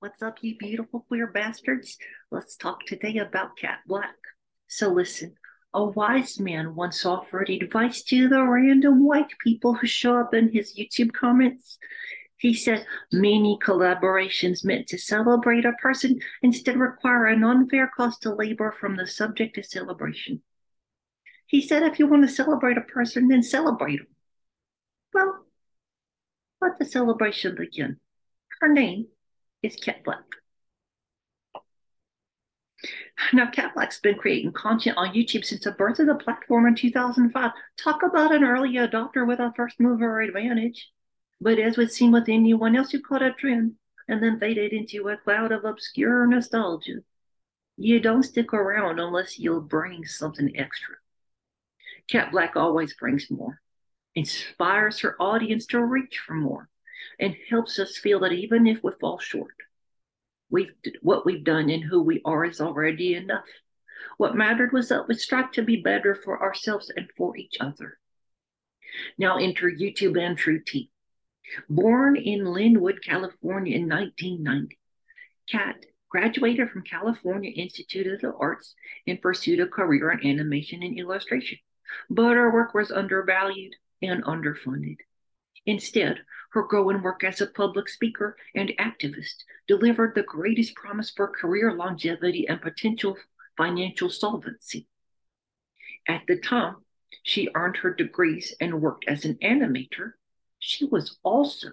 [0.00, 1.98] What's up, you beautiful queer bastards?
[2.30, 4.30] Let's talk today about Kat Blaque.
[4.68, 5.34] So, listen,
[5.74, 10.52] a wise man once offered advice to the random white people who show up in
[10.52, 11.78] his YouTube comments.
[12.36, 18.38] He said many collaborations meant to celebrate a person instead require an unfair cost of
[18.38, 20.42] labor from the subject of celebration.
[21.46, 24.06] He said if you want to celebrate a person, then celebrate them.
[25.12, 25.44] Well,
[26.60, 27.98] let the celebration begin.
[28.60, 29.08] Her name
[29.62, 30.24] is Kat Blaque.
[33.32, 36.76] Now, Kat Blaque's been creating content on YouTube since the birth of the platform in
[36.76, 37.50] 2005.
[37.76, 40.88] Talk about an early adopter with a first mover advantage.
[41.40, 43.74] But as would seem with anyone else who caught a trend
[44.08, 47.00] and then faded into a cloud of obscure nostalgia,
[47.76, 50.96] you don't stick around unless you'll bring something extra.
[52.08, 53.60] Kat Blaque always brings more,
[54.14, 56.68] inspires her audience to reach for more,
[57.18, 59.54] and helps us feel that even if we fall short,
[60.50, 60.72] we've
[61.02, 63.46] what we've done and who we are is already enough.
[64.16, 67.98] What mattered was that we strive to be better for ourselves and for each other.
[69.18, 70.90] Now enter YouTube and True Tea.
[71.68, 74.78] Born in Lynwood, California in 1990,
[75.50, 75.76] Kat
[76.10, 78.74] graduated from California Institute of the Arts
[79.06, 81.58] and pursued a career in animation and illustration.
[82.10, 84.98] But her work was undervalued and underfunded.
[85.66, 91.28] Instead, her growing work as a public speaker and activist delivered the greatest promise for
[91.28, 93.16] career longevity and potential
[93.56, 94.86] financial solvency.
[96.08, 96.76] At the time,
[97.22, 100.12] she earned her degrees and worked as an animator.
[100.58, 101.68] She was also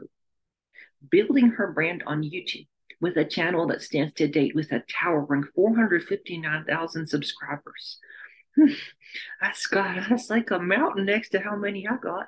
[1.10, 2.68] building her brand on YouTube
[3.00, 8.00] with a channel that stands to date with a towering 459,000 subscribers.
[9.42, 12.28] That's got that's like a mountain next to how many I got.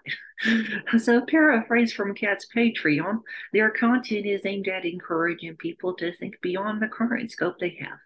[0.99, 3.19] so paraphrase from Kat's Patreon,
[3.53, 7.99] their content is aimed at encouraging people to think beyond the current scope they have,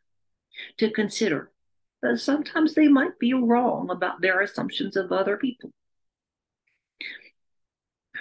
[0.77, 1.51] to consider
[2.01, 5.71] that sometimes they might be wrong about their assumptions of other people.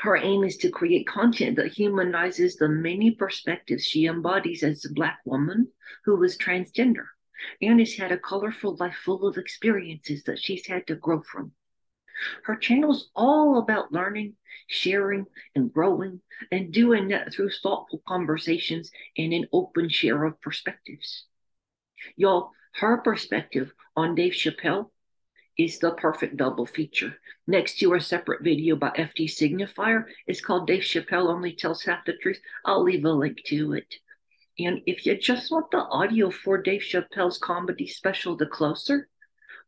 [0.03, 4.93] Her aim is to create content that humanizes the many perspectives she embodies as a
[4.93, 5.69] Black woman
[6.05, 7.06] who was transgender
[7.62, 11.53] Annie's had a colorful life full of experiences that she's had to grow from.
[12.45, 14.37] Her channel's all about learning,
[14.67, 16.21] sharing, and growing,
[16.53, 21.25] and doing that through thoughtful conversations and an open share of perspectives.
[22.17, 24.91] Y'all, her perspective on Dave Chappelle
[25.59, 27.15] is the perfect double feature.
[27.47, 32.05] Next to a separate video by FD Signifier, it's called Dave Chappelle Only Tells Half
[32.05, 32.41] the Truth.
[32.65, 33.95] I'll leave a link to it.
[34.65, 39.09] And if you just want the audio for Dave Chappelle's comedy special, The Closer,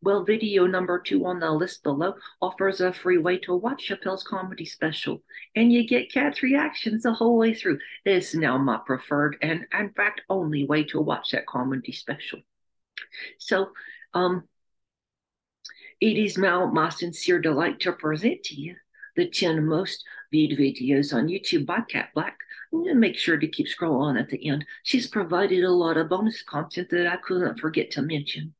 [0.02, 4.24] well, video number two on the list below offers a free way to watch Chappelle's
[4.24, 5.22] comedy special,
[5.54, 7.78] and you get Kat's reactions the whole way through.
[8.04, 12.40] It's now my preferred and, in fact, only way to watch that comedy special.
[13.38, 13.68] So,
[14.12, 14.48] um,
[16.00, 18.74] it is now my sincere delight to present to you
[19.16, 22.36] the 10 most viewed videos on YouTube by Kat Blaque
[22.72, 24.64] make sure to keep scrolling on at the end.
[24.82, 28.54] She's provided a lot of bonus content that I couldn't forget to mention.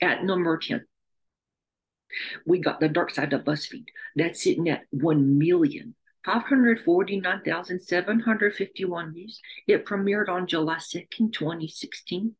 [0.00, 0.84] At number 10,
[2.46, 3.86] we got The Dark Side of BuzzFeed.
[4.16, 5.94] That's sitting at 1 million.
[6.24, 9.40] 549,751 views.
[9.66, 12.36] It premiered on July 2nd, 2016.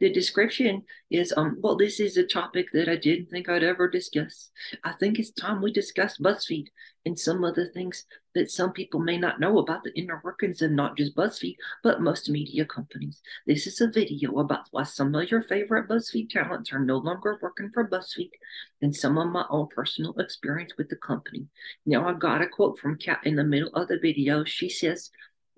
[0.00, 3.88] The description is um well, this is a topic that I didn't think I'd ever
[3.88, 4.50] discuss.
[4.84, 6.66] I think it's time we discuss BuzzFeed
[7.06, 8.04] and some of the things
[8.34, 12.00] that some people may not know about the inner workings of not just BuzzFeed, but
[12.00, 13.20] most media companies.
[13.46, 17.38] This is a video about why some of your favorite BuzzFeed talents are no longer
[17.42, 18.30] working for BuzzFeed
[18.82, 21.46] and some of my own personal experience with the company.
[21.86, 24.44] Now, I got a quote from Kat in the middle of the video.
[24.44, 25.10] She says,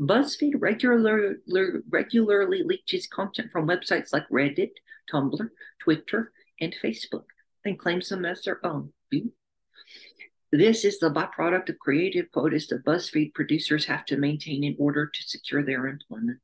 [0.02, 1.36] BuzzFeed regular,
[1.88, 4.72] regularly leaches content from websites like Reddit,
[5.12, 5.48] Tumblr,
[5.80, 7.24] Twitter, and Facebook
[7.64, 8.92] and claims them as their own.
[10.50, 15.06] This is the byproduct of creative quotas that BuzzFeed producers have to maintain in order
[15.06, 16.40] to secure their employment.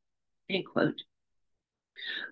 [0.48, 1.02] End quote.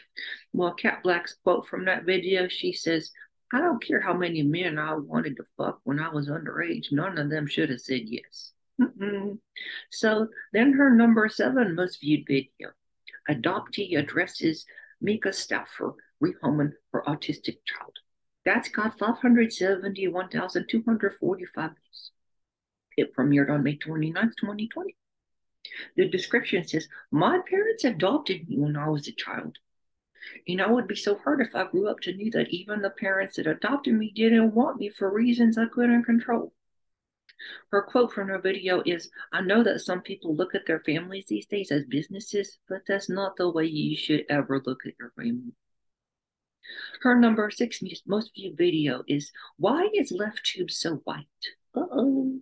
[0.52, 3.12] Well, Kat Blaque's quote from that video, she says,
[3.54, 7.20] I don't care how many men I wanted to fuck when I was underage, none
[7.20, 8.54] of them should have said yes.
[9.90, 12.72] So then her number seven most viewed video.
[13.30, 14.66] Adoptee addresses
[15.04, 17.98] Myka Stauffer rehoming her autistic child.
[18.46, 22.12] That's got 571,245 views.
[22.98, 24.96] It premiered on May 29th, 2020.
[25.96, 29.60] The description says, My parents adopted me when I was a child.
[30.46, 32.82] You know, it would be so hard if I grew up to know that even
[32.82, 36.54] the parents that adopted me didn't want me for reasons I couldn't control.
[37.72, 41.28] Her quote from her video is I know that some people look at their families
[41.28, 45.12] these days as businesses, but that's not the way you should ever look at your
[45.12, 45.54] family.
[47.02, 51.26] Her number six most viewed video is Why is Left Tube So White?
[51.76, 52.40] Uh oh.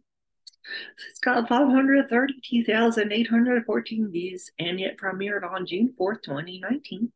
[1.09, 7.11] It's got 532,814 views and it premiered on June 4th, 2019.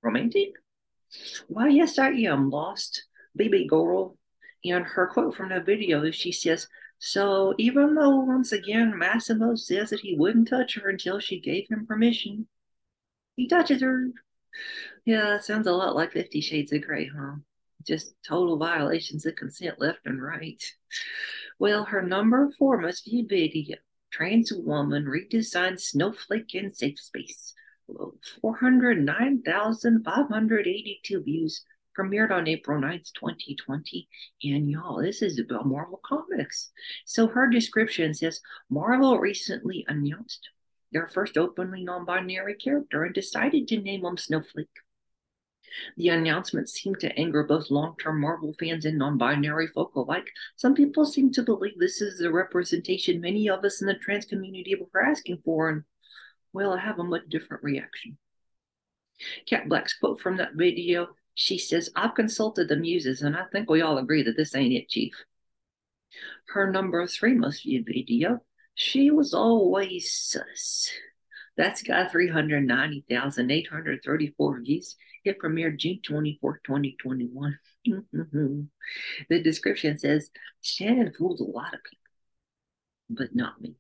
[0.01, 0.56] romantic?
[1.47, 4.18] Why, yes, I am lost, baby girl.
[4.65, 6.68] And her quote from the video is she says,
[7.03, 11.68] So even though once again Massimo says that he wouldn't touch her until she gave
[11.68, 12.48] him permission,
[13.36, 14.12] he touches her.
[15.03, 17.38] Yeah, that sounds a lot like Fifty Shades of Grey, huh?
[17.88, 20.63] Just total violations of consent left and right.
[21.57, 23.77] Well, her number four most viewed video
[24.12, 27.56] trans woman redesigns snowflake in safe space.
[28.42, 31.65] 409,582 views
[31.98, 34.08] premiered on April 9th, 2020.
[34.44, 36.72] And y'all, this is about Marvel Comics.
[37.06, 40.50] So her description says Marvel recently announced
[40.92, 44.68] their first openly non binary character and decided to name him Snowflake.
[45.96, 50.28] The announcement seemed to anger both long term Marvel fans and non binary folk alike.
[50.58, 54.26] Some people seem to believe this is the representation many of us in the trans
[54.26, 55.84] community were asking for, and
[56.52, 58.18] well, I have a much different reaction.
[59.48, 63.69] Kat Blaque's quote from that video she says, I've consulted the muses, and I think
[63.69, 65.14] we all agree that this ain't it, Chief.
[66.47, 68.42] Her number three most viewed video,
[68.76, 70.90] she was always sus.
[71.57, 74.95] That's got 390,834 views.
[75.23, 77.59] It premiered June 24, 2021.
[79.30, 80.30] the description says,
[80.61, 82.04] Shannon fooled a lot of people,
[83.09, 83.76] but not me.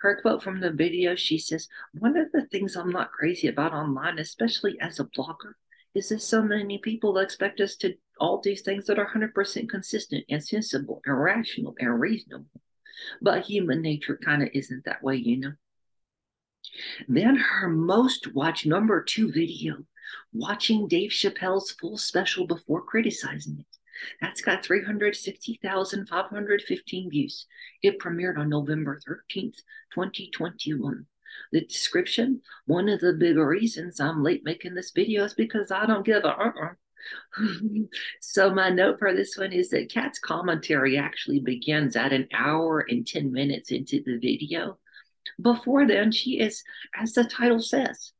[0.00, 3.72] Her quote from the video, she says, One of the things I'm not crazy about
[3.72, 5.54] online, especially as a blogger,
[5.98, 9.68] is that so many people that expect us to all these things that are 100%
[9.68, 12.46] consistent and sensible and rational and reasonable.
[13.20, 15.52] But human nature kind of isn't that way, you know.
[17.08, 19.84] Then her most watched number two video,
[20.32, 23.66] watching Dave Chappelle's full special before criticizing it.
[24.20, 27.46] That's got 360,515 views.
[27.82, 29.56] It premiered on November 13th,
[29.94, 31.04] 2021.
[31.52, 35.86] The description one of the bigger reasons I'm late making this video is because I
[35.86, 36.74] don't give a uh-uh.
[38.20, 42.84] so my note for this one is that Kat's commentary actually begins at an hour
[42.88, 44.78] and 10 minutes into the video.
[45.40, 46.64] Before then, she is,
[46.98, 48.12] as the title says,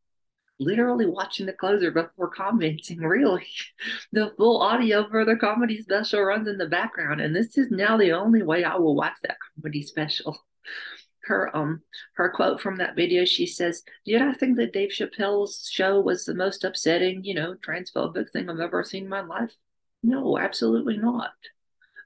[0.60, 3.00] literally watching the closer before commenting.
[3.08, 3.46] Really,
[4.12, 7.96] the full audio for the comedy special runs in the background, and this is now
[7.96, 10.38] the only way I will watch that comedy special.
[11.28, 11.82] Her um
[12.14, 13.24] her quote from that video.
[13.24, 17.54] She says, "Did I think that Dave Chappelle's show was the most upsetting, you know,
[17.54, 19.54] transphobic thing I've ever seen in my life?
[20.02, 21.32] No, absolutely not.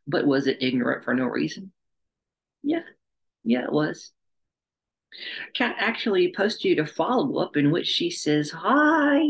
[0.06, 1.72] But was it ignorant for no reason?
[2.62, 2.84] Yeah,
[3.44, 4.12] yeah, it was."
[5.54, 9.22] Kat actually posted a follow up in which she says, Hi.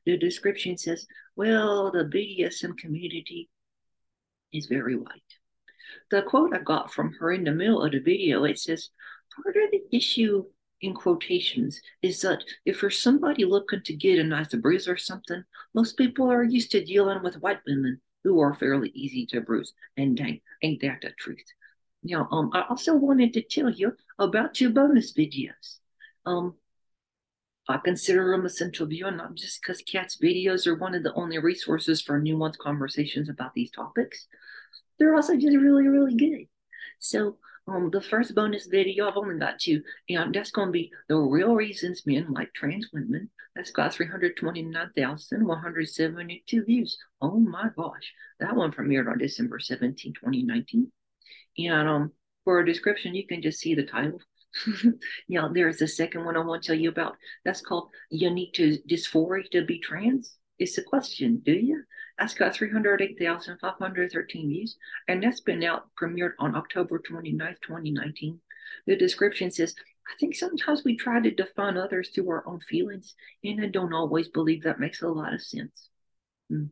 [0.05, 3.49] The description says, well, the BDSM community
[4.53, 5.21] is very white.
[6.11, 8.89] The quote I got from her in the middle of the video, it says,
[9.35, 10.45] part of the issue
[10.81, 15.43] in quotations is that if you're somebody looking to get a nice bruise or something,
[15.73, 19.73] most people are used to dealing with white women who are fairly easy to bruise.
[19.95, 21.43] And dang, ain't that the truth?
[22.03, 25.79] Know, um, I also wanted to tell you about two bonus videos.
[26.25, 26.55] Um,
[27.69, 31.37] I consider them essential viewing, not just because Kat's videos are one of the only
[31.37, 34.27] resources for nuanced conversations about these topics.
[34.97, 36.47] They're also just really, really good.
[36.99, 40.89] So um, the first bonus video, I've only got two, and that's going to be
[41.09, 43.29] the real reasons men like trans women.
[43.55, 46.97] That's got 329,172 views.
[47.21, 48.13] Oh my gosh.
[48.39, 50.89] That one premiered on December 17, 2019.
[51.57, 52.13] And um,
[52.45, 54.21] for a description, you can just see the title.
[55.27, 57.17] know, there's a second one I want to tell you about.
[57.45, 60.35] That's called You Need to Dysphoria to Be Trans.
[60.59, 61.83] It's a question, do you?
[62.17, 64.77] That's got 308,513 views,
[65.07, 68.39] and that's been out premiered on October 29th, 2019.
[68.87, 69.75] The description says,
[70.07, 73.13] I think sometimes we try to define others through our own feelings,
[73.43, 75.89] and I don't always believe that makes a lot of sense.
[76.49, 76.65] Hmm.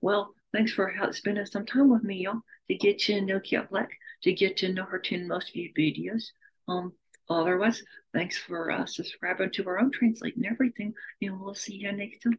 [0.00, 3.96] Well, thanks for spending some time with me, y'all, to get to know Kat Blaque,
[4.22, 6.30] to get to know her 10 most viewed videos.
[6.68, 6.92] Um,
[7.28, 7.82] otherwise,
[8.12, 12.38] thanks for uh, subscribing to our own TRANSlating Everything, and we'll see you next time.